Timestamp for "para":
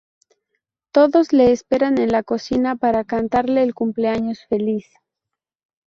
2.75-3.03